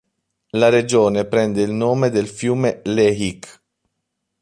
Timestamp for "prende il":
1.25-1.69